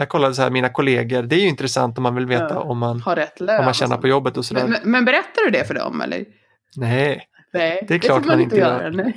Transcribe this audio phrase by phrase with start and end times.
[0.00, 2.60] jag kollade så här mina kollegor, det är ju intressant om man vill veta Ja.
[2.60, 3.56] om man, Har rätt lön.
[3.56, 4.62] vad man tjänar på jobbet och sådär.
[4.62, 6.24] men, men, men berättar du det för dem eller?
[6.76, 8.80] Nej, Nej, Det är klart får man inte gör.
[8.82, 8.90] göra.
[8.90, 9.14] Nej.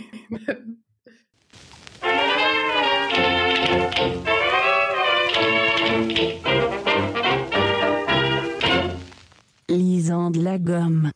[9.68, 11.12] Lisande la gomme.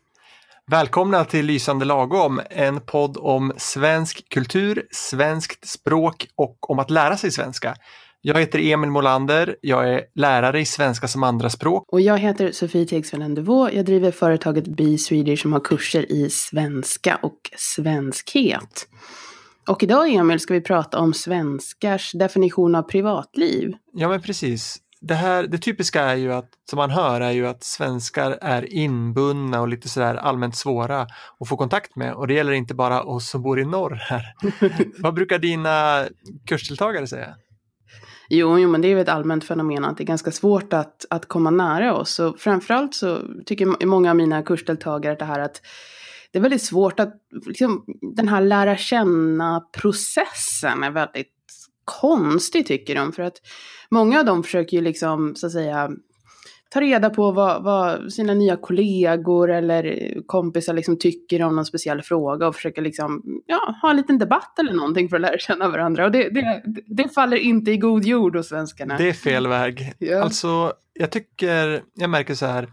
[0.72, 7.18] Välkomna till Lysande lagom, en podd om svensk kultur, svenskt språk och om att lära
[7.18, 7.76] sig svenska.
[8.22, 11.84] Jag heter Emil Molander, jag är lärare i svenska som andraspråk.
[11.88, 13.70] Och jag heter Sofie Tegsvall Devå.
[13.74, 18.88] Jag driver företaget Be Swedish som har kurser i svenska och svenskhet.
[19.68, 23.74] Och idag Emil ska vi prata om svenskars definition av privatliv.
[23.94, 24.78] Ja men precis.
[25.02, 28.74] Det, här, det typiska är ju att, som man hör, är ju att svenskar är
[28.74, 31.02] inbundna och lite sådär allmänt svåra
[31.40, 32.14] att få kontakt med.
[32.14, 34.34] Och det gäller inte bara oss som bor i norr här.
[35.02, 36.06] Vad brukar dina
[36.46, 37.36] kursdeltagare säga?
[38.30, 41.06] Jo, jo, men det är ju ett allmänt fenomen att det är ganska svårt att,
[41.10, 42.20] att komma nära oss.
[42.20, 45.62] Och framförallt så tycker många av mina kursdeltagare att det här att
[46.32, 47.14] det är väldigt svårt att,
[47.46, 51.34] liksom, den här lära känna-processen är väldigt
[51.86, 53.12] konstig tycker de.
[53.12, 53.38] För att
[53.92, 55.90] många av dem försöker ju liksom, så att säga,
[56.70, 62.02] ta reda på vad, vad sina nya kollegor eller kompisar liksom tycker om någon speciell
[62.02, 65.70] fråga och försöka liksom, ja, ha en liten debatt eller någonting för att lära känna
[65.70, 66.06] varandra.
[66.06, 68.98] Och det, det, det faller inte i god jord hos svenskarna.
[68.98, 69.94] Det är fel väg.
[69.98, 70.24] Ja.
[70.24, 72.68] Alltså, jag tycker, jag märker så här,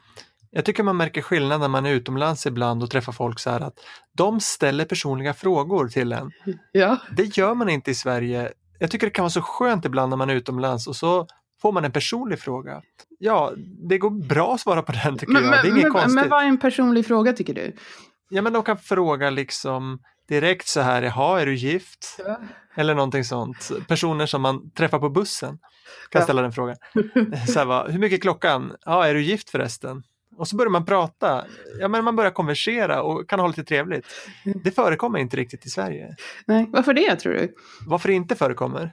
[0.50, 3.60] jag tycker man märker skillnad när man är utomlands ibland och träffar folk så här
[3.60, 3.78] att
[4.12, 6.30] de ställer personliga frågor till en.
[6.72, 6.96] Ja.
[7.16, 8.52] Det gör man inte i Sverige.
[8.78, 11.26] Jag tycker det kan vara så skönt ibland när man är utomlands och så
[11.64, 12.82] får man en personlig fråga.
[13.18, 13.52] Ja,
[13.88, 15.52] det går bra att svara på den tycker Men, jag.
[15.52, 16.14] Det är inget men, konstigt.
[16.14, 17.72] men vad är en personlig fråga tycker du?
[18.28, 19.98] Ja, men de kan fråga liksom
[20.28, 22.20] direkt så här, jaha, är du gift?
[22.74, 23.70] Eller någonting sånt.
[23.88, 25.58] Personer som man träffar på bussen
[26.10, 26.22] kan Ja.
[26.24, 26.76] ställa den frågan.
[27.48, 28.72] Så här, va, hur mycket är klockan?
[28.84, 30.02] Ja, är du gift förresten?
[30.36, 31.44] Och så börjar man prata.
[31.80, 34.06] Ja, men man börjar konversera och kan ha lite trevligt.
[34.64, 36.16] Det förekommer inte riktigt i Sverige.
[36.46, 37.54] Nej, varför det tror du?
[37.86, 38.92] Varför det inte förekommer?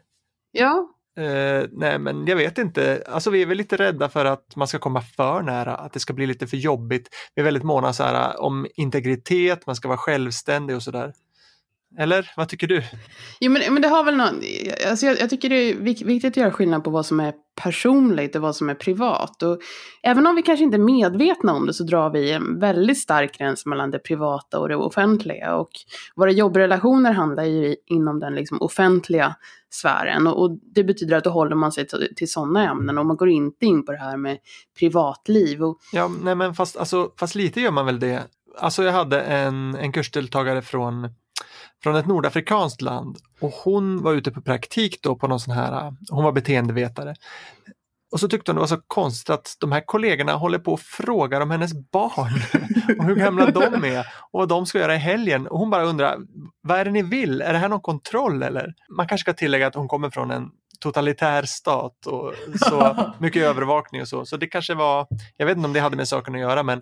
[0.52, 3.04] Ja, Eh, nej, men jag vet inte.
[3.08, 6.00] Alltså, vi är väl lite rädda för att man ska komma för nära, att det
[6.00, 7.10] ska bli lite för jobbigt.
[7.36, 11.14] Vi är väldigt måna så här, om integritet, man ska vara självständig och sådär.
[11.98, 12.84] Eller vad tycker du?
[13.40, 14.42] Jo, men, men det har väl någon,
[14.90, 17.34] alltså jag, jag tycker det är vik- viktigt att göra skillnad på vad som är
[17.62, 19.44] personligt och vad som är privat.
[19.44, 19.60] Och
[20.04, 23.38] även om vi kanske inte är medvetna om det så drar vi en väldigt stark
[23.38, 25.56] gräns mellan det privata och det offentliga.
[25.56, 25.70] Och
[26.16, 29.36] våra jobbrelationer handlar ju inom den liksom offentliga
[29.70, 30.28] sfären.
[30.28, 33.18] Och, och det betyder att då håller man sig till, till sådana ämnen och man
[33.18, 34.38] går inte in på det här med
[34.80, 35.64] privatliv.
[35.64, 38.24] Och, Ja, nej men fast, alltså, fast lite gör man väl det.
[38.58, 41.10] Alltså jag hade en, en kursdeltagare från,
[41.84, 45.94] från ett nordafrikanskt land och hon var ute på praktik då på någon sån här,
[46.10, 47.16] hon var beteendevetare.
[48.12, 50.80] Och så tyckte hon det var så konstigt att de här kollegorna håller på och
[50.80, 52.42] frågar om hennes barn
[53.00, 54.00] och hur gamla de är
[54.32, 55.48] och vad de ska göra i helgen.
[55.48, 56.18] Och hon bara undrar,
[56.62, 57.42] vad är det ni vill?
[57.42, 58.74] Är det här någon kontroll eller?
[58.98, 60.50] Man kanske ska tillägga att hon kommer från en
[60.80, 64.26] totalitär stat och så mycket övervakning och så.
[64.26, 66.82] Så det kanske var, jag vet inte om det hade med saken att göra men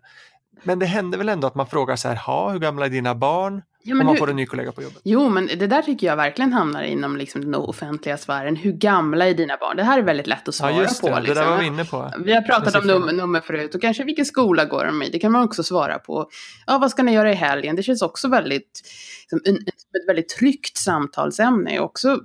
[0.63, 3.15] men det hände väl ändå att man frågar så här, ha, hur gamla är dina
[3.15, 3.61] barn?
[3.83, 5.01] ja, Om man hur- får en ny kollega på jobbet.
[5.03, 8.55] Jo, men det där tycker jag verkligen hamnar inom liksom den offentliga sfären.
[8.55, 9.77] Hur gamla är dina barn?
[9.77, 11.15] Det här är väldigt lätt att svara Ja just det, på.
[11.15, 11.43] det liksom.
[11.43, 12.11] där var vi inne på.
[12.25, 13.11] Vi har pratat om siffrorna.
[13.11, 15.09] nummer, förut och kanske vilken skola går de i?
[15.09, 16.29] Det kan man också svara på.
[16.67, 17.75] Ja, vad ska ni göra i helgen?
[17.75, 18.81] Det känns också väldigt,
[19.29, 21.79] som en, ett väldigt tryggt samtalsämne.
[21.79, 22.19] Också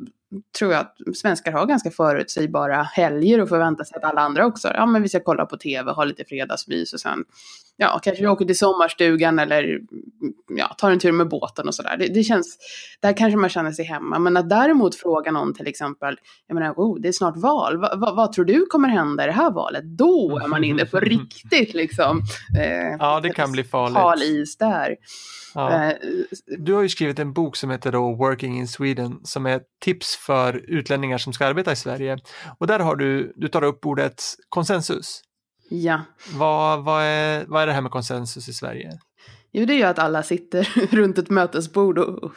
[0.59, 4.69] tror jag att svenskar har ganska förutsägbara helger och förväntar sig att alla andra också,
[4.75, 7.25] ja men vi ska kolla på tv, ha lite fredagsmys och sen,
[7.77, 9.81] ja kanske vi åker till sommarstugan eller
[10.49, 11.97] ja, tar en tur med båten och sådär.
[11.97, 12.59] Det, det känns,
[13.01, 14.19] där kanske man känner sig hemma.
[14.19, 17.97] Men att däremot fråga någon till exempel, jag menar, oh, det är snart val, Va,
[17.97, 19.85] va, vad tror du kommer hända i det här valet?
[19.85, 22.23] Då är man inne på riktigt liksom.
[22.59, 23.97] Eh, Ja, det kan bli farligt.
[23.97, 24.97] Hal is där.
[25.55, 25.85] Ja.
[25.85, 25.97] Eh,
[26.59, 30.17] Du har ju skrivit en bok som heter då Working in Sweden som är tips
[30.17, 32.19] för utlänningar som ska arbeta i Sverige.
[32.59, 35.21] Och där har du, du tar upp ordet konsensus.
[35.71, 36.01] ja.
[36.35, 38.91] Vad, vad, är, vad är det här med konsensus i Sverige?
[39.57, 42.33] Jo, det är ju att alla sitter runt ett mötesbord och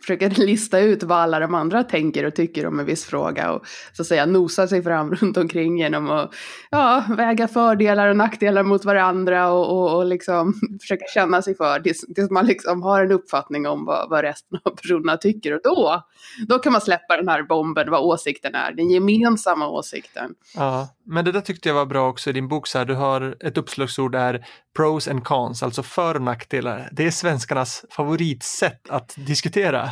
[0.00, 3.66] försöker lista ut vad alla de andra tänker och tycker om en viss fråga och
[3.92, 6.34] så att säga nosar sig fram runt omkring genom att
[6.70, 11.80] ja, väga fördelar och nackdelar mot varandra och, och, och liksom försöka känna sig för
[11.80, 15.60] tills, tills man liksom har en uppfattning om vad, vad resten av personerna tycker och
[15.64, 16.02] då,
[16.48, 20.34] då kan man släppa den här bomben, vad åsikten är, den gemensamma åsikten.
[20.54, 22.66] Ja, men det där tyckte jag var bra också i din bok.
[22.66, 26.51] Så här, du har ett uppslagsord där pros and cons, alltså för och nackdelar.
[26.92, 29.88] Det är svenskarnas favoritsätt att diskutera,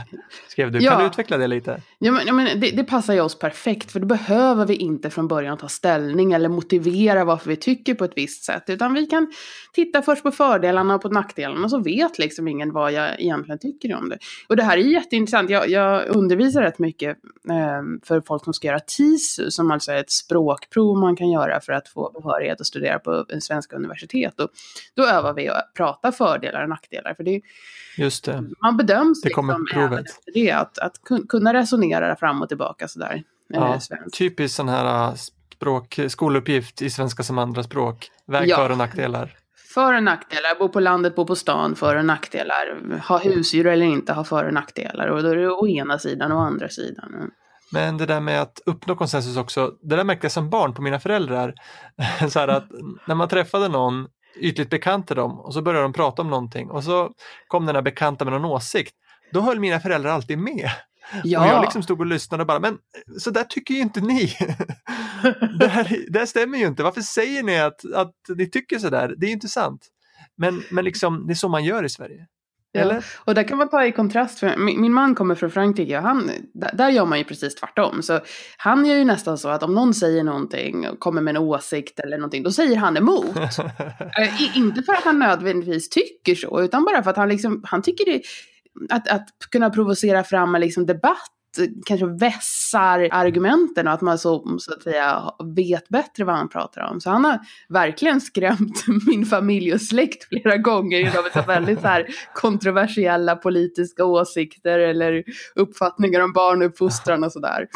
[0.49, 0.79] skrev du.
[0.79, 0.91] Ja.
[0.91, 1.83] Kan du utveckla det lite?
[1.99, 5.11] Ja, men, ja, men det, det passar ju oss perfekt, för då behöver vi inte
[5.11, 9.07] från början ta ställning eller motivera varför vi tycker på ett visst sätt, utan vi
[9.07, 9.33] kan
[9.73, 13.95] titta först på fördelarna och på nackdelarna, så vet liksom ingen vad jag egentligen tycker
[13.95, 14.19] om det.
[14.49, 15.51] Och det här är jätteintressant.
[15.51, 17.17] Jag, jag undervisar rätt mycket
[17.51, 21.61] eh, för folk som ska göra TISU, som alltså är ett språkprov man kan göra
[21.61, 24.41] för att få behörighet att studera på svenska universitet.
[24.41, 24.49] Och
[24.95, 27.41] då övar vi att prata fördelar och nackdelar, för det,
[27.99, 28.45] Just det.
[28.63, 32.49] man bedöms Det kommer liksom även efter det, att, att kun- kunna resonera fram och
[32.49, 33.13] tillbaka sådär.
[33.55, 33.81] eh, Ja,
[34.19, 38.11] typiskt sån här äh, språk, skoluppgift i svenska som andraspråk.
[38.27, 38.57] Väg Ja.
[38.57, 39.37] för och nackdelar.
[39.75, 42.99] För och nackdelar, bo på landet, bo på stan, för och nackdelar.
[43.09, 45.07] Ha husdjur eller inte, ha för och nackdelar.
[45.09, 47.15] Och då är det å ena sidan och å andra sidan.
[47.15, 47.31] Mm.
[47.73, 50.83] Men det där med att uppnå konsensus också, det där märkte jag som barn på
[50.83, 51.55] mina föräldrar.
[52.31, 52.67] så här att
[53.07, 54.07] när man träffade någon
[54.37, 57.13] ytligt bekant till dem och så började de prata om någonting och så
[57.49, 58.95] kom den här bekanta med någon åsikt.
[59.33, 60.71] Då höll mina föräldrar alltid med.
[61.25, 62.79] Ja, Och jag liksom stod och lyssnade och bara, men
[63.19, 64.27] så där tycker ju inte ni.
[65.59, 66.83] det, här, det här stämmer ju inte.
[66.83, 69.15] Varför säger ni att, att ni tycker så där?
[69.17, 69.89] Det är ju inte sant.
[70.37, 72.27] Men, men liksom, det är så man gör i Sverige.
[72.73, 72.81] Ja.
[72.81, 73.05] Eller?
[73.17, 76.31] och där kan man ta i kontrast, för min, man kommer från Frankrike och han,
[76.75, 78.03] där, gör man ju precis tvärtom.
[78.03, 78.21] Så
[78.57, 82.17] han gör ju nästan så att om någon säger någonting kommer med en åsikt eller
[82.19, 83.37] någonting, då säger han emot.
[84.41, 87.83] I- inte för att han nödvändigtvis tycker så, utan bara för att han, liksom, han
[87.83, 88.23] tycker det,
[88.91, 91.31] att, att kunna provocera fram en liksom debatt
[91.87, 95.23] kanske vässar argumenten och att man så, så att säga
[95.57, 97.01] vet bättre vad han pratar om.
[97.01, 97.39] Så han har
[97.69, 104.05] verkligen skrämt min familj och släkt flera gånger genom att väldigt så här kontroversiella politiska
[104.05, 105.25] åsikter eller
[105.55, 107.67] uppfattningar om barnuppfostran och sådär.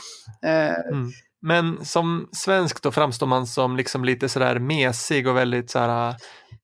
[0.44, 1.10] Eh, mm.
[1.42, 6.14] Men som svensk då framstår man som liksom lite sådär mesig och väldigt sådär här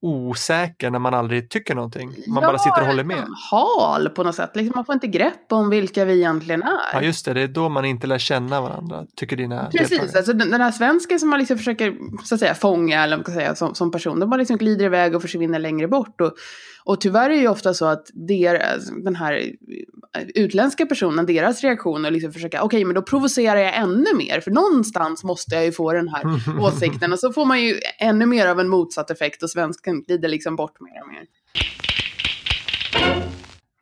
[0.03, 2.15] osäker när man aldrig tycker någonting.
[2.27, 3.25] Man bara sitter och håller med.
[3.51, 4.51] Hal på något sätt.
[4.55, 6.93] Liksom, man får inte grepp om vilka vi egentligen är.
[6.93, 10.33] Ja just det, det är då man inte lär känna varandra, tycker dina Precis, alltså
[10.33, 13.55] den, här svensken som man liksom försöker så att säga, fånga eller man ska säga,
[13.55, 16.21] som, som person, de bara liksom glider iväg och försvinner längre bort.
[16.21, 16.33] Och,
[16.85, 19.53] och tyvärr är det ju ofta så att deras, den här
[20.35, 24.51] utländska personen, deras reaktion är liksom försöka, okej men då provocerar jag ännu mer, för
[24.51, 26.25] någonstans måste jag ju få den här
[26.61, 27.13] åsikten.
[27.13, 30.57] Och så får man ju ännu mer av en motsatt effekt och svensken glider liksom
[30.57, 31.25] bort mer och mer.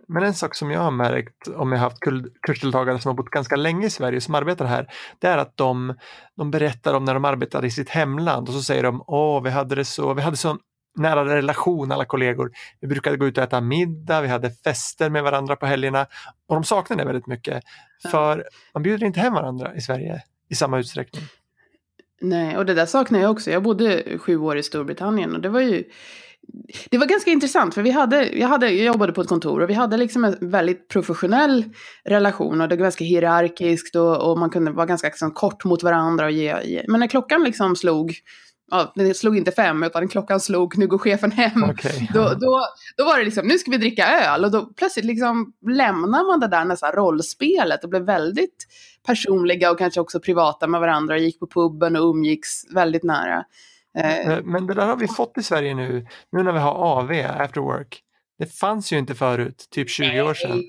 [0.09, 2.01] Men en sak som jag har märkt om jag har haft
[2.47, 5.95] kursdeltagare som har bott ganska länge i Sverige som arbetar här, det är att de,
[6.37, 9.51] de berättar om när de arbetade i sitt hemland och så säger de, åh, vi
[9.51, 10.59] hade det så, vi hade så
[10.99, 12.51] nära relation alla kollegor.
[12.81, 16.07] Vi brukade gå ut och äta middag, vi hade fester med varandra på helgerna
[16.47, 17.65] och de saknar det väldigt mycket.
[18.11, 21.25] För man bjuder inte hem varandra i Sverige i samma utsträckning.
[22.21, 23.51] Nej, och det där saknar jag också.
[23.51, 25.85] Jag bodde sju år i Storbritannien och det var ju
[26.91, 29.71] det var ganska intressant för vi hade, jag, hade, jag jobbade på ett kontor och
[29.71, 31.65] vi hade liksom en väldigt professionell
[32.05, 35.83] relation och det var ganska hierarkiskt och, och man kunde vara ganska liksom, kort mot
[35.83, 36.25] varandra.
[36.25, 36.85] Och ge, ge.
[36.89, 38.15] Men när klockan liksom slog,
[38.71, 41.65] ja, det slog inte fem utan klockan slog, nu går chefen hem.
[41.65, 42.11] Okej.
[42.15, 42.61] Då, då,
[42.97, 46.41] då var det liksom, nu ska vi dricka öl och då plötsligt liksom lämnar man
[46.41, 48.67] det där nästan rollspelet och blev väldigt
[49.07, 53.45] personliga och kanske också privata med varandra och gick på puben och umgicks väldigt nära.
[53.99, 56.75] Eh, Eh, Men det där har vi fått i Sverige nu, nu när vi har
[56.75, 57.11] AV,
[57.41, 58.01] after work.
[58.39, 60.63] Det fanns ju inte förut, typ 20 år sedan.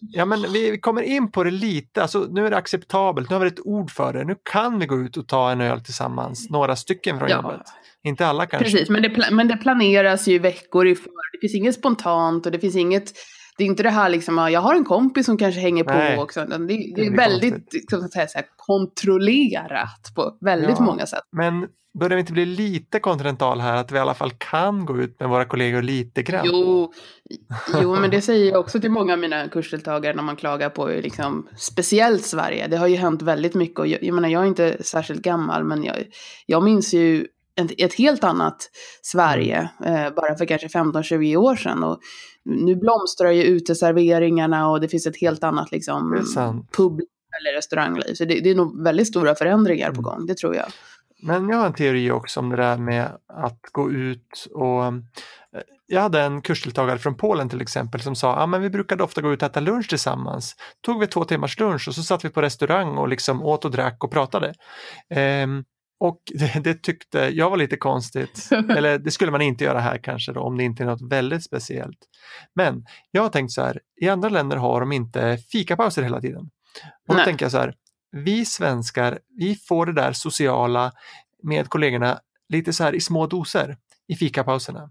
[0.00, 3.40] Ja, men vi kommer in på det lite, alltså, nu är det acceptabelt, nu har
[3.40, 6.50] vi ett ord för det, nu kan vi gå ut och ta en öl tillsammans,
[6.50, 7.36] några stycken från Ja.
[7.36, 7.60] jobbet.
[8.02, 8.70] Inte alla kanske.
[8.70, 11.10] Precis, men det, men det planeras ju veckor i för.
[11.32, 13.12] Det finns inget spontant och det finns inget
[13.60, 16.16] det är inte det här liksom, ja, jag har en kompis som kanske hänger Nej.
[16.16, 16.44] på också.
[16.44, 17.90] Det, det Det är väldigt konstigt.
[17.90, 20.84] så säga, så här, kontrollerat på väldigt Ja.
[20.84, 21.22] många sätt.
[21.32, 21.66] Men
[21.98, 25.20] börjar vi inte bli lite kontinental här, att vi i alla fall kan gå ut
[25.20, 26.46] med våra kollegor lite grann?
[26.48, 26.92] Jo,
[27.82, 30.86] jo, men det säger jag också till många av mina kursdeltagare när man klagar på
[30.86, 32.66] liksom, speciellt Sverige.
[32.66, 35.64] Det har ju hänt väldigt mycket och jag, jag menar, jag är inte särskilt gammal,
[35.64, 35.96] men jag,
[36.46, 37.26] jag minns ju
[37.78, 38.70] ett, helt annat
[39.02, 41.84] Sverige, eh, bara för kanske 15-20 år sedan.
[41.84, 42.00] Och
[42.44, 46.26] nu blomstrar ju uteserveringarna och det finns ett helt annat liksom,
[46.76, 47.00] pub
[47.40, 48.14] eller restaurangliv.
[48.14, 50.02] Så det, det är nog väldigt stora förändringar på Mm.
[50.02, 50.66] gång, det tror jag.
[51.22, 53.06] Men jag har en teori också om det där med
[53.44, 54.92] att gå ut och eh,
[55.86, 59.02] jag hade en kursdeltagare från Polen till exempel som sa att ah, men vi brukade
[59.02, 60.56] ofta gå ut och äta lunch tillsammans.
[60.80, 63.70] Tog vi två timmars lunch och så satt vi på restaurang och liksom åt och
[63.70, 64.54] drack och pratade.
[65.14, 65.64] Ehm,
[66.00, 68.48] och det, det tyckte jag var lite konstigt.
[68.52, 71.44] Eller det skulle man inte göra här kanske då, om det inte är något väldigt
[71.44, 71.98] speciellt.
[72.54, 76.50] Men jag har tänkt så här, i andra länder har de inte fikapauser hela tiden.
[77.08, 77.24] Och då Nej.
[77.24, 77.74] tänker jag så här,
[78.12, 80.92] vi svenskar, vi får det där sociala
[81.42, 83.76] med kollegorna lite så här i små doser
[84.08, 84.90] i fikapauserna.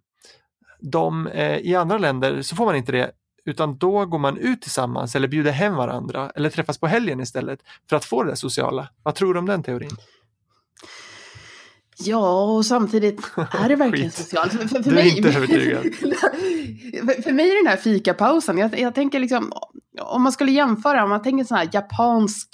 [0.79, 3.11] de, eh, I andra länder så får man inte det
[3.45, 7.59] utan då går man ut tillsammans eller bjuder hem varandra eller träffas på helgen istället
[7.89, 8.89] för att få det sociala.
[9.03, 9.97] Vad tror du om den teorin?
[12.01, 14.51] Ja, och samtidigt är det verkligen socialt.
[14.51, 15.83] För, för, för du är mig, inte övertygad.
[17.05, 19.53] för, för mig är den här fikapausen, jag, jag tänker liksom,
[20.01, 22.49] om man skulle jämföra, om man tänker sån här japansk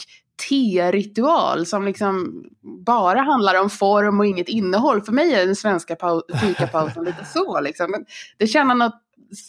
[0.50, 2.44] te-ritual som liksom
[2.86, 5.02] bara handlar om form och inget innehåll.
[5.02, 5.96] För mig är den svenska
[6.42, 7.62] fikapausen lite så.
[7.62, 8.06] Liksom.
[8.38, 9.02] Det känner något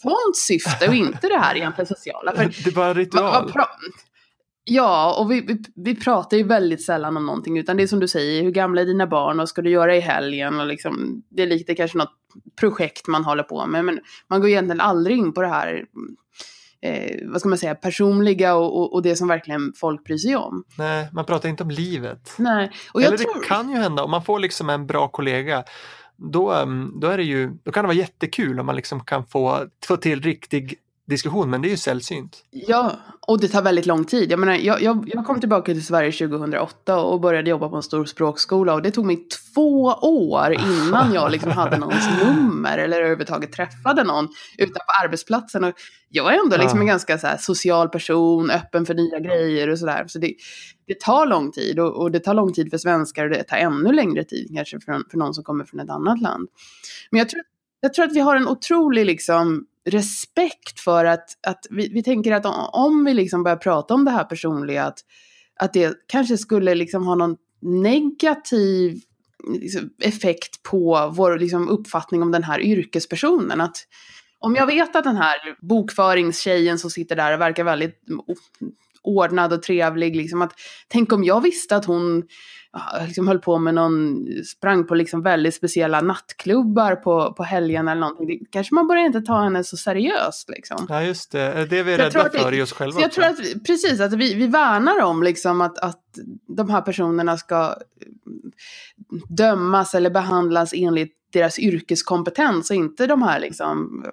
[0.02, 2.32] sånt syfte och inte det här egentligen sociala.
[2.32, 3.52] För, det är bara ritual.
[4.68, 8.00] Ja, och vi, vi, vi, pratar ju väldigt sällan om någonting, utan det är som
[8.00, 10.60] du säger, hur gamla är dina barn, vad ska du göra i helgen?
[10.60, 12.12] Och liksom, det är lite kanske något
[12.60, 15.84] projekt man håller på med, men man går egentligen aldrig in på det här
[16.82, 20.36] eh, vad ska man säga, personliga och, och, och, det som verkligen folk bryr sig
[20.36, 20.64] om.
[20.78, 22.34] Nej, man pratar inte om livet.
[22.38, 22.70] Nej.
[22.92, 23.34] Och Eller tror...
[23.34, 25.64] det kan ju hända, om man får liksom en bra kollega,
[26.16, 29.26] då, mm, då, är det ju, då kan det vara jättekul om man liksom kan
[29.26, 32.44] få, få till riktig diskussion, men det är ju sällsynt.
[32.50, 34.30] Ja, och det tar väldigt lång tid.
[34.30, 37.82] Jag, menar, jag, jag, jag kom tillbaka till Sverige 2008 och började jobba på en
[37.82, 42.96] stor språkskola och det tog mig två år innan jag liksom hade någons nummer eller
[42.96, 45.64] överhuvudtaget träffade någon utanför arbetsplatsen.
[45.64, 45.72] Och
[46.08, 50.04] jag är ändå liksom en ganska så social person, öppen för nya grejer och sådär.
[50.06, 50.34] Så det,
[50.86, 53.56] det tar lång tid och, och, det tar lång tid för svenskar och det tar
[53.56, 56.48] ännu längre tid kanske för, för någon som kommer från ett annat land.
[57.10, 57.42] Men jag tror,
[57.80, 62.32] jag tror att vi har en otrolig liksom respekt för att, att vi, vi tänker
[62.32, 64.98] att om vi liksom börjar prata om det här personliga, att,
[65.60, 69.00] att det kanske skulle liksom ha någon negativ
[69.54, 73.60] liksom, effekt på vår liksom, uppfattning om den här yrkespersonen.
[73.60, 73.76] Att
[74.38, 78.02] om jag vet att den här bokföringstjejen som sitter där verkar väldigt
[79.06, 80.52] ordnad och trevlig, liksom att
[80.88, 82.22] tänk om jag visste att hon
[83.06, 88.00] liksom höll på med någon, sprang på liksom väldigt speciella nattklubbar på, på helgen eller
[88.00, 88.26] någonting.
[88.26, 90.86] Det, kanske man börjar inte ta henne så seriöst liksom.
[90.88, 93.00] Ja just det, det är vi rädda för i oss själva.
[93.00, 96.02] Jag tror att, precis, att vi, vi värnar om liksom att, att
[96.56, 97.76] de här personerna ska
[99.28, 104.04] dömas eller behandlas enligt deras yrkeskompetens och inte de här liksom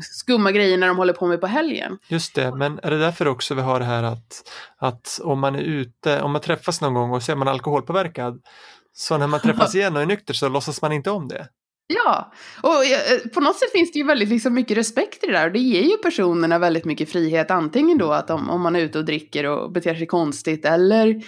[0.00, 1.98] skumma grejer när de håller på med på helgen.
[2.08, 5.54] Just det, men är det därför också vi har det här att, att om man
[5.54, 8.40] är ute, om man träffas någon gång och så är man alkoholpåverkad,
[8.92, 11.48] så när man träffas igen och är nykter så låtsas man inte om det.
[11.88, 12.32] Ja,
[12.62, 15.46] och eh, på något sätt finns det ju väldigt liksom mycket respekt i det där
[15.46, 17.50] och det ger ju personerna väldigt mycket frihet.
[17.50, 21.22] Antingen då att om, om man är ute och dricker och beter sig konstigt eller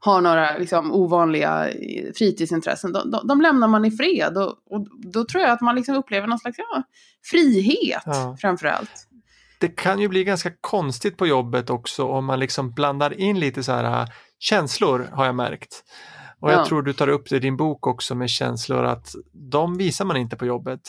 [0.00, 4.38] har några liksom, ovanliga eh, fritidsintressen, de, de, de, lämnar man i fred.
[4.38, 6.82] Och, och, då tror jag att man liksom upplever någon slags ja,
[7.30, 8.36] frihet ja.
[8.40, 9.08] framför allt.
[9.60, 13.62] Det kan ju bli ganska konstigt på jobbet också om man liksom blandar in lite
[13.62, 15.84] så här äh, känslor har jag märkt.
[16.40, 16.66] Och jag ja.
[16.66, 20.16] tror du tar upp det i din bok också med känslor att de visar man
[20.16, 20.80] inte på jobbet.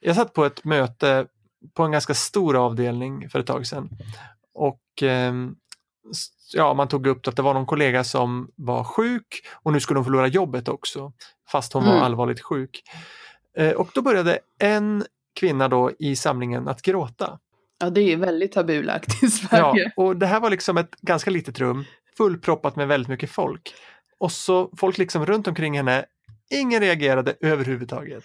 [0.00, 1.26] Jag satt på ett möte
[1.74, 3.88] på en ganska stor avdelning för ett tag sedan
[4.54, 5.32] och eh,
[6.54, 9.98] ja, man tog upp att det var någon kollega som var sjuk och nu skulle
[9.98, 11.12] hon förlora jobbet också,
[11.50, 11.94] fast hon mm.
[11.94, 12.82] var allvarligt sjuk.
[13.56, 15.04] Eh, och då började en
[15.40, 17.38] kvinna då i samlingen att gråta.
[17.80, 19.92] Ja, det är väldigt tabulagt i Sverige.
[19.96, 21.84] Ja, och det här var liksom ett ganska litet rum,
[22.16, 23.74] fullproppat med väldigt mycket folk.
[24.18, 26.04] Och så folk liksom runt omkring henne
[26.52, 28.24] Ingen reagerade överhuvudtaget.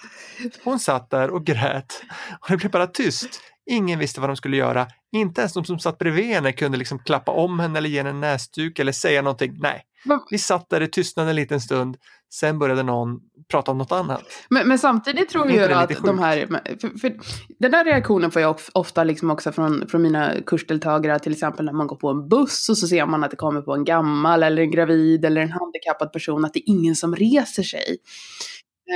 [0.64, 2.04] Hon satt där och grät
[2.40, 3.42] och det blev bara tyst.
[3.66, 4.88] Ingen visste vad de skulle göra.
[5.12, 8.10] Inte ens de som satt bredvid henne kunde liksom klappa om henne eller ge henne
[8.10, 9.58] en näsduk eller säga någonting.
[9.60, 9.84] Nej,
[10.32, 11.98] vi satt där i tystnad en liten stund.
[12.34, 13.20] Sen började någon
[13.52, 14.24] prata om något annat.
[14.50, 16.48] Men, men samtidigt tror jag att de här...
[16.82, 17.18] För, för,
[17.60, 21.20] den där reaktionen får jag ofta liksom också från, från mina kursdeltagare.
[21.20, 23.62] Till exempel när man går på en buss och så ser man att det kommer
[23.62, 26.46] på en gammal eller en gravid eller en handikappad person.
[26.46, 27.98] Att det är ingen som reser sig.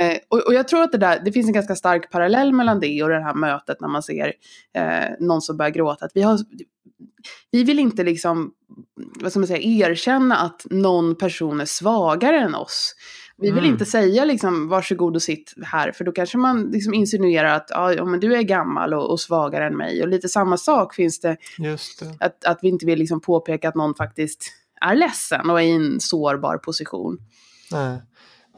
[0.00, 2.80] Eh, och, och, jag tror att det, där, det finns en ganska stark parallell mellan
[2.80, 4.32] det och det här mötet när man ser
[4.74, 6.04] eh, någon som börjar gråta.
[6.04, 6.38] Att vi, har,
[7.50, 8.52] vi vill inte liksom,
[9.20, 12.94] vad ska man säga, erkänna att någon person är svagare än oss.
[13.40, 13.70] Vi vill mm.
[13.70, 18.04] inte säga liksom varsågod och sitt här, för då kanske man liksom insinuerar att ja,
[18.04, 20.02] men du är gammal och, och, svagare än mig.
[20.02, 22.16] Och lite samma sak finns det, det.
[22.20, 25.70] Att, att vi inte vill liksom påpeka att någon faktiskt är ledsen och är i
[25.70, 27.18] en sårbar position.
[27.72, 28.02] Nej,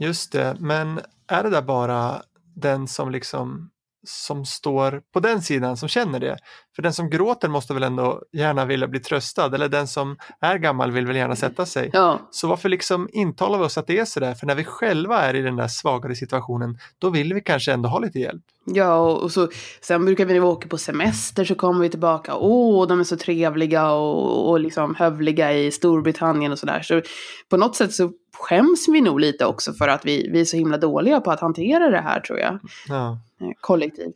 [0.00, 0.56] just det.
[0.60, 1.00] Men
[1.32, 2.22] är det där bara
[2.54, 3.70] den som liksom
[4.06, 6.38] som står på den sidan som känner det?
[6.76, 10.58] För den som gråter måste väl ändå gärna vilja bli tröstad eller den som är
[10.58, 11.90] gammal vill väl gärna sätta sig.
[11.92, 14.34] Ja, Så varför liksom intalar vi oss att det är sådär?
[14.34, 17.88] För när vi själva är i den där svagare situationen, då vill vi kanske ändå
[17.88, 18.42] ha lite hjälp.
[18.64, 19.48] ja och, så,
[19.80, 22.34] sen brukar vi när vi åker på semester så kommer vi tillbaka.
[22.36, 26.82] Åh, de är så trevliga och, och liksom hövliga i Storbritannien och sådär.
[26.82, 27.02] Så
[27.48, 30.56] på något sätt så skäms vi nog lite också för att vi, vi är så
[30.56, 32.58] himla dåliga på att hantera det här tror jag.
[32.88, 33.18] Ja.
[33.40, 34.14] eh, kollektivt.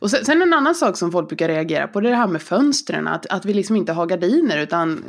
[0.00, 2.26] Och sen, sen en annan sak som folk brukar reagera på det är det här
[2.26, 3.08] med fönstren.
[3.08, 5.04] Att, att vi liksom inte har gardiner utan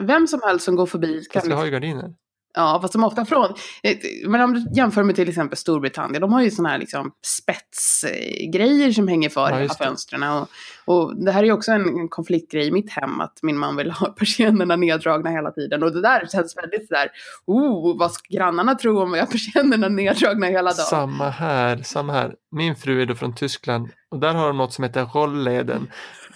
[0.00, 2.14] vem som helst som går förbi kan ska liksom, ha ju gardiner.
[2.58, 3.54] Ja, fast som ofta från...
[3.82, 3.96] eh,
[4.28, 8.92] Men om du jämför med till exempel Storbritannien, de har ju sådana här liksom spetsgrejer
[8.92, 10.22] som hänger för Ja, fönstren.
[10.22, 10.48] Och,
[10.84, 13.90] och det här är ju också en, konfliktgrej i mitt hem, att min man vill
[13.90, 15.82] ha persiennerna neddragna hela tiden.
[15.82, 17.08] Och det där känns väldigt sådär,
[17.46, 20.86] oh, vad ska grannarna tro om jag har persiennerna neddragna hela dagen?
[20.86, 22.34] Samma här, samma här.
[22.50, 25.90] Min fru är då från Tyskland och där har de något som heter Rollleden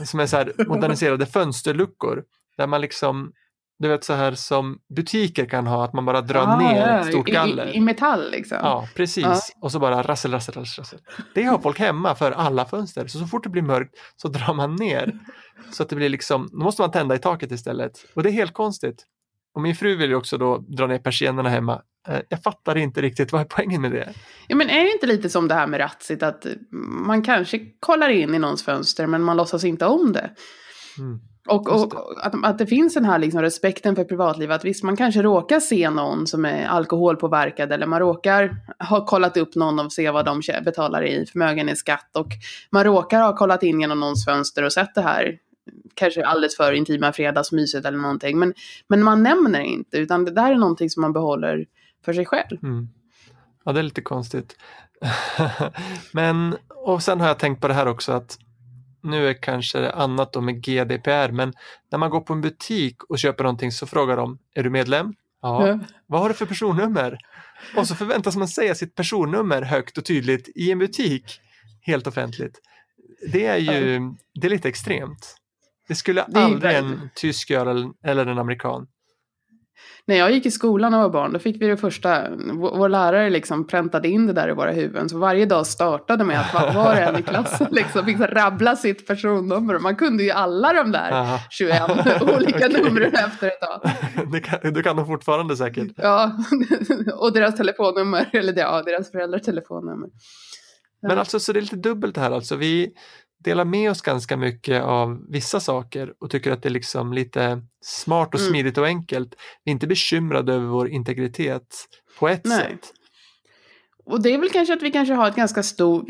[0.05, 2.23] som är så moderniserade fönsterluckor
[2.57, 3.33] där man liksom,
[3.81, 7.01] du vet så här som butiker kan ha, att man bara drar Ah, ner ja,
[7.01, 7.67] ett stort i- galler.
[7.67, 8.59] I, i metall liksom.
[8.63, 9.25] Ja, precis.
[9.25, 9.41] Ja.
[9.61, 10.99] Och så bara rassel, rassel, rassel.
[11.35, 13.07] Det har folk hemma för alla fönster.
[13.07, 15.13] Så så fort det blir mörkt så drar man ner.
[15.73, 17.93] Så att det blir liksom, då måste man tända i taket istället.
[18.15, 19.05] Och det är helt konstigt.
[19.55, 21.83] Och min fru vill ju också då dra ner persiennerna hemma.
[22.09, 24.13] Eh, Jag fattar inte riktigt, vad är poängen med det?
[24.49, 26.47] Ja, men är det inte lite som det här med Ratsit, att
[27.07, 30.31] man kanske kollar in i någons fönster men man låtsas inte om det?
[30.99, 31.21] Mm.
[31.49, 31.97] Och, och det.
[31.97, 35.23] och att, att det finns den här liksom respekten för privatliv, att visst man kanske
[35.23, 38.57] råkar se någon som är alkoholpåverkad eller man råkar
[38.89, 42.29] ha kollat upp någon och se vad de betalar i förmögenhetsskatt och
[42.71, 45.39] man råkar ha kollat in genom någons fönster och sett det här
[45.95, 48.55] kanske alldeles för intima fredagsmyset eller någonting, men,
[48.89, 51.67] men man nämner inte, utan det där är någonting som man behåller
[52.05, 52.59] för sig själv.
[52.63, 52.89] Mm.
[53.65, 54.57] Ja, det är lite konstigt.
[56.13, 58.39] men, och sen har jag tänkt på det här också att
[59.03, 61.53] nu är kanske det annat då med GDPR, men
[61.91, 65.15] när man går på en butik och köper någonting så frågar de, är du medlem?
[65.43, 65.79] Ja.
[66.07, 67.19] Vad har du för personnummer?
[67.77, 71.41] Och så förväntas man säga sitt personnummer högt och tydligt i en butik,
[71.83, 72.61] helt offentligt.
[73.33, 74.01] Det är ju,
[74.35, 75.37] det är lite extremt.
[75.89, 78.87] Det skulle aldrig en tysk göra eller en amerikan.
[80.05, 83.31] När jag gick i skolan och var barn, då fick vi det första, vår, lärare
[83.31, 85.09] liksom präntade in det där i våra huvuden.
[85.09, 89.07] Så varje dag startade med att var, och en i klassen liksom fick rabbla sitt
[89.07, 89.79] personnummer.
[89.79, 91.39] Man kunde ju alla de där Aha.
[91.51, 91.83] 21
[92.21, 92.83] olika Okej.
[92.83, 93.91] numren efter ett tag.
[94.45, 95.93] Kan, du kan de fortfarande säkert.
[95.97, 96.33] Ja,
[97.15, 100.09] och deras telefonnummer, eller ja, deras föräldrars telefonnummer.
[101.03, 102.57] Men alltså så det är lite dubbelt här alltså.
[102.57, 102.93] Vi
[103.45, 107.63] delar med oss ganska mycket av vissa saker och tycker att det är liksom lite
[107.81, 108.51] smart och Mm.
[108.51, 109.35] smidigt och enkelt.
[109.65, 111.87] Vi är inte bekymrade över vår integritet
[112.19, 112.59] på ett Nej.
[112.59, 112.93] sätt.
[114.05, 116.05] Och det är väl kanske att vi kanske har ett ganska stort,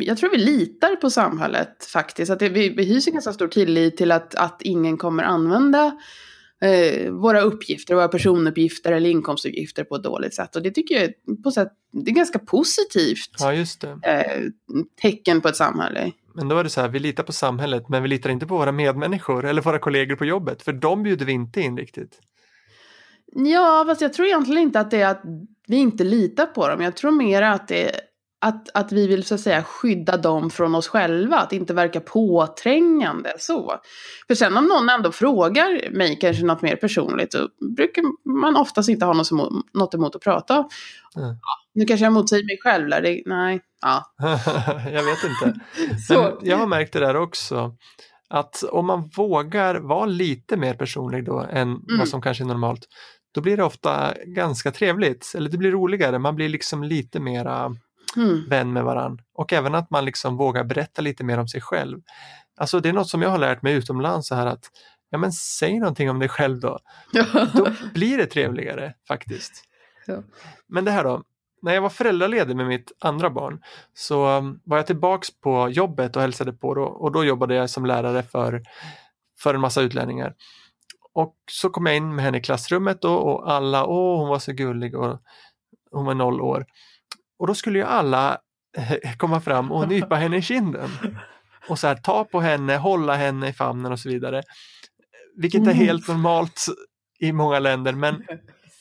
[0.00, 2.30] jag tror vi litar på samhället faktiskt.
[2.30, 5.98] Att det, vi, vi hyser ganska stor tillit till att, att ingen kommer använda
[6.62, 10.56] eh, våra uppgifter, våra personuppgifter eller inkomstuppgifter på ett dåligt sätt.
[10.56, 11.68] Och det tycker jag är på sätt,
[12.04, 14.42] det är ganska positivt Ja, eh,
[15.02, 16.12] tecken på ett samhälle.
[16.38, 18.56] Men då är det så här, vi litar på samhället men vi litar inte på
[18.56, 22.20] våra medmänniskor eller våra kollegor på jobbet för de bjuder vi inte in riktigt.
[23.32, 25.22] Ja, fast jag tror egentligen inte att det är att
[25.66, 26.80] vi inte litar på dem.
[26.80, 28.00] Jag tror mer att det
[28.40, 32.00] att, att vi vill så att säga skydda dem från oss själva, att inte verka
[32.00, 33.74] påträngande så.
[34.26, 38.02] För sen om någon ändå frågar mig kanske något mer personligt så brukar
[38.42, 40.54] man oftast inte ha något emot, något emot att prata.
[40.54, 40.68] Mm.
[41.28, 41.38] Ja,
[41.74, 44.04] nu kanske jag motsäger mig själv där, det, nej, ja.
[44.92, 45.60] jag vet inte.
[46.14, 47.74] Men jag har märkt det där också.
[48.30, 51.98] Att om man vågar vara lite mer personlig då än Mm.
[51.98, 52.86] vad som kanske är normalt,
[53.34, 55.32] då blir det ofta ganska trevligt.
[55.36, 57.76] Eller det blir roligare, man blir liksom lite mera
[58.16, 59.20] mm, vän med varann.
[59.34, 62.00] Och även att man liksom vågar berätta lite mer om sig själv.
[62.56, 64.70] Alltså det är något som jag har lärt mig utomlands så här att
[65.10, 66.78] ja men säg någonting om dig själv då.
[67.54, 69.64] Då blir det trevligare faktiskt.
[70.06, 70.22] Ja.
[70.66, 71.22] Men det här då,
[71.62, 73.62] när jag var föräldraledig med mitt andra barn
[73.94, 77.70] så um, var jag tillbaks på jobbet och hälsade på då, och då jobbade jag
[77.70, 78.62] som lärare för,
[79.38, 80.34] för en massa utlänningar.
[81.12, 84.38] Och så kom jag in med henne i klassrummet då, och alla, åh hon var
[84.38, 85.18] så gullig och
[85.90, 86.66] hon var noll år.
[87.38, 88.38] Och då skulle ju alla
[88.76, 90.90] eh, komma fram och nypa henne i kinden.
[91.68, 94.42] Och så här, ta på henne, hålla henne i famnen och så vidare.
[95.36, 95.76] Vilket är Mm.
[95.76, 96.64] helt normalt
[97.20, 98.22] i många länder men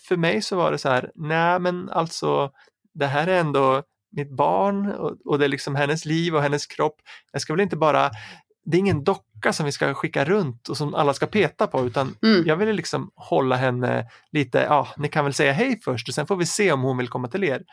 [0.08, 2.52] för mig så var det så här, nej men alltså
[2.93, 6.65] det här är ändå mitt barn och, och det är liksom hennes liv och hennes
[6.65, 6.96] kropp.
[7.32, 8.12] Jag ska väl inte bara,
[8.65, 11.86] det är ingen docka som vi ska skicka runt och som alla ska peta på
[11.86, 12.43] utan Mm.
[12.48, 16.28] jag ville liksom hålla henne lite, ja ni kan väl säga hej först och sen
[16.28, 17.63] får vi se om hon vill komma till er.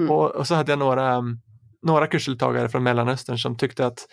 [0.00, 0.10] Mm.
[0.10, 1.40] Och, och så hade jag några um,
[1.82, 4.06] några kursdeltagare från Mellanöstern som tyckte att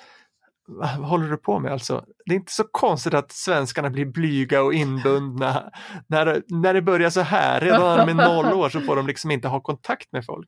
[0.67, 2.05] vad håller du på med alltså?
[2.25, 5.71] Det är inte så konstigt att svenskarna blir blyga och inbundna.
[6.07, 9.07] När, när det börjar så här, redan när de är noll år så får de
[9.07, 10.47] liksom inte ha kontakt med folk.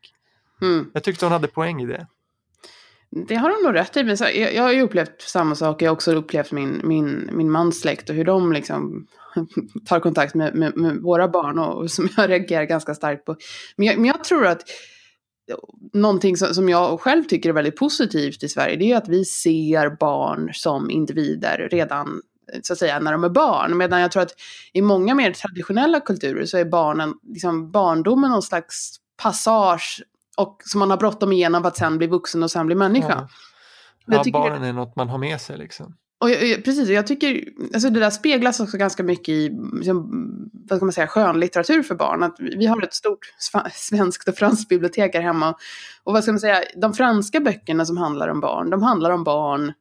[0.62, 0.92] Mm.
[0.94, 2.08] Jag tyckte hon hade poäng i det.
[3.12, 4.04] Det har hon nog rätt i.
[4.04, 5.82] Men jag, jag har ju upplevt samma sak.
[5.82, 9.08] Jag har också upplevt min, min, min mans släkt och hur de liksom
[9.86, 13.36] tar kontakt med, med, med våra barn och, och, som jag reagerar ganska starkt på.
[13.76, 14.64] Men jag, men jag tror att
[15.94, 19.98] någonting som, jag själv tycker är väldigt positivt i Sverige det är att vi ser
[20.00, 22.22] barn som individer redan
[22.64, 23.78] så att säga när de är barn.
[23.78, 24.34] Medan jag tror att
[24.74, 30.04] i många mer traditionella kulturer så är barnen, liksom barndomen någon slags passage
[30.38, 33.28] och som man har bråttom igenom för att sen bli vuxen och sen bli människa.
[34.06, 35.96] Ja, ja barnen är något man har med sig liksom.
[36.22, 40.80] Och jag, precis, jag tycker, alltså det där speglas också ganska mycket i liksom, vad
[40.80, 42.24] ska man säga, skönlitteratur för barn.
[42.24, 43.34] Att vi har ett stort
[43.74, 45.56] svenskt och franskt bibliotek här hemma.
[46.04, 49.24] Och vad ska man säga, de franska böckerna som handlar om barn, de handlar om
[49.24, 49.74] barn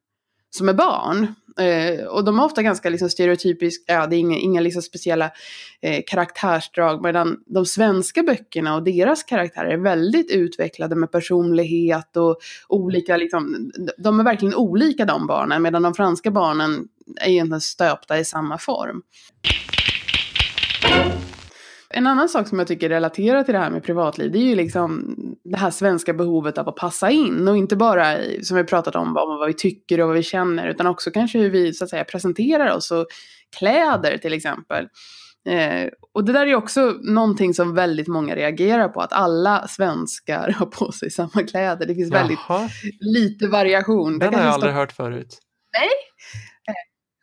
[0.51, 1.35] som är barn.
[1.59, 5.31] Eh, och de är ofta ganska liksom, stereotypiska, ja det är inga, inga liksom, speciella
[5.83, 7.03] eh, karaktärsdrag.
[7.03, 13.71] Medan de svenska böckerna och deras karaktärer är väldigt utvecklade med personlighet och olika, liksom,
[13.99, 15.63] de är verkligen olika de barnen.
[15.63, 16.89] Medan de franska barnen
[17.21, 19.03] är egentligen stöpta i samma form.
[21.91, 24.55] En annan sak som jag tycker relaterar till det här med privatliv, det är ju
[24.55, 27.49] liksom det här svenska behovet av att passa in.
[27.49, 30.87] Och inte bara som vi pratat om, vad vi tycker och vad vi känner, utan
[30.87, 33.07] också kanske hur vi så att säga presenterar oss och
[33.59, 34.89] kläder till exempel.
[35.49, 40.55] Eh, och det där är också någonting som väldigt många reagerar på, att alla svenskar
[40.59, 41.87] har på sig samma kläder.
[41.87, 42.21] Det finns Jaha.
[42.21, 42.39] väldigt
[43.01, 44.19] lite variation.
[44.19, 45.39] Den har jag aldrig hört förut.
[45.79, 45.89] Nej,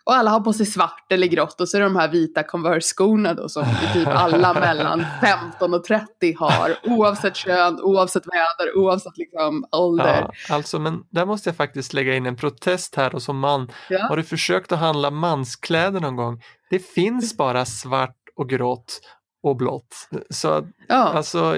[0.05, 2.43] och alla har på sig svart eller grått och så är det de här vita
[2.43, 6.75] Converse-skorna då som typ alla mellan 15 och 30 har.
[6.83, 10.31] Oavsett kön, oavsett väder, oavsett liksom ålder.
[10.49, 13.71] Ja, alltså men där måste jag faktiskt lägga in en protest här och som man.
[13.89, 14.07] Ja.
[14.07, 16.41] Har du försökt att handla manskläder någon gång?
[16.69, 18.99] Det finns bara svart och grått
[19.43, 20.09] och blått.
[20.29, 20.95] Så ja.
[20.95, 21.57] alltså,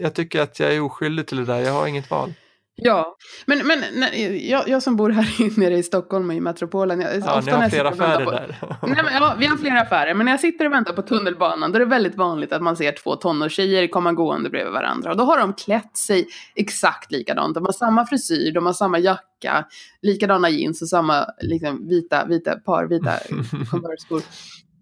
[0.00, 2.34] jag tycker att jag är oskyldig till det där, jag har inget val.
[2.80, 7.00] Ja, men, men nej, jag, jag som bor här nere i Stockholm och i metropolen.
[7.00, 8.56] Jag, ja, ofta ni har flera affärer på, där.
[8.82, 11.72] nej, men, ja, vi har flera affärer, men när jag sitter och väntar på tunnelbanan
[11.72, 15.10] då är det väldigt vanligt att man ser två tonårstjejer komma gående bredvid varandra.
[15.10, 17.54] Och då har de klätt sig exakt likadant.
[17.54, 19.64] De har samma frisyr, de har samma jacka,
[20.02, 23.12] likadana jeans och samma liksom, vita, vita par vita
[23.70, 24.22] Converse-skor.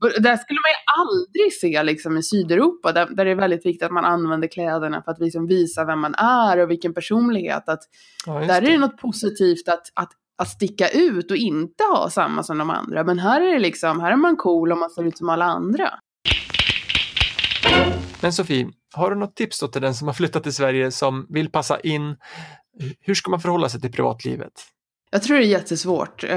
[0.01, 3.83] Där skulle man ju aldrig se liksom, i Sydeuropa, där, där det är väldigt viktigt
[3.83, 7.69] att man använder kläderna för att liksom, visa vem man är och vilken personlighet.
[7.69, 7.81] Att,
[8.27, 12.43] ja, där är det något positivt att, att, att sticka ut och inte ha samma
[12.43, 13.05] som de andra.
[13.05, 15.45] Men här är det liksom, här är man cool och man ser ut som alla
[15.45, 15.91] andra.
[18.21, 21.51] Men Sofie, har du något tips till den som har flyttat till Sverige som vill
[21.51, 22.17] passa in?
[23.01, 24.53] Hur ska man förhålla sig till privatlivet?
[25.11, 26.25] Jag tror det är jättesvårt.
[26.25, 26.29] Eh,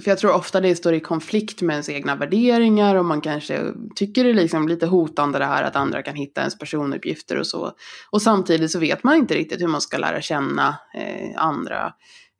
[0.00, 3.60] för jag tror ofta det står i konflikt med ens egna värderingar och man kanske
[3.94, 7.46] tycker det är liksom lite hotande det här att andra kan hitta ens personuppgifter och
[7.46, 7.72] så.
[8.10, 11.92] Och samtidigt så vet man inte riktigt hur man ska lära känna eh, andra.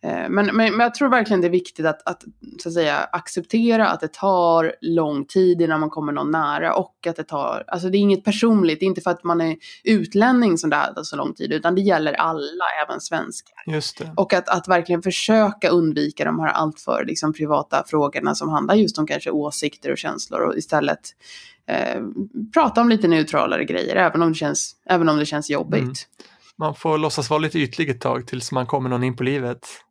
[0.05, 2.25] Eh, men, men, men, jag tror verkligen det är viktigt att, att,
[2.63, 7.07] så att säga, acceptera att det tar lång tid innan man kommer någon nära och
[7.07, 9.57] att det tar, alltså det är inget personligt, det är inte för att man är
[9.85, 13.55] utlänning som det tar så lång tid, utan det gäller alla, även svenskar.
[13.67, 14.13] Just det.
[14.17, 18.99] Och att, att verkligen försöka undvika de här alltför liksom, privata frågorna som handlar just
[18.99, 21.01] om kanske åsikter och känslor och istället
[21.67, 22.03] eh,
[22.55, 25.83] prata om lite neutralare grejer, även om det känns, även om det känns jobbigt.
[25.83, 25.95] Mm.
[26.57, 29.84] Man får låtsas vara lite ytlig ett tag tills man kommer någon in på livet.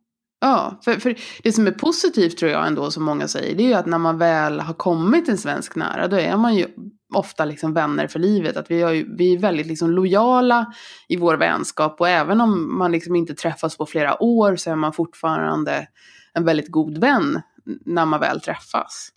[0.44, 3.66] Ja, för, för det som är positivt tror jag ändå som många säger, det är
[3.66, 6.66] ju att när man väl har kommit en svensk nära, då är man ju
[7.14, 8.56] ofta liksom vänner för livet.
[8.56, 10.72] Att vi, ju, vi är väldigt liksom lojala
[11.08, 14.76] i vår vänskap och även om man liksom inte träffas på flera år så är
[14.76, 15.88] man fortfarande
[16.32, 17.40] en väldigt god vän
[17.84, 19.10] när man väl träffas.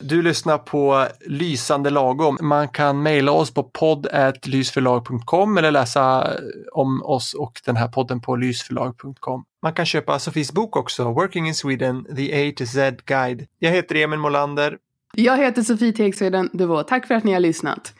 [0.00, 2.38] Du lyssnar på Lysande lagom.
[2.40, 6.34] Man kan mejla oss på podd.lysförlag.com eller läsa eh,
[6.72, 9.44] om oss och den här podden på lysförlag.com.
[9.62, 13.46] Man kan köpa Sofies bok också, Working in Sweden, The A to Z Guide.
[13.58, 14.78] Jag heter Emil Molander.
[15.14, 16.82] Jag heter Sofie Tegsveden Duvå.
[16.82, 17.94] Tack för att ni har lyssnat.